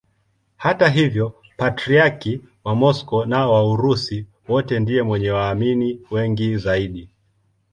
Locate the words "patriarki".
1.57-2.41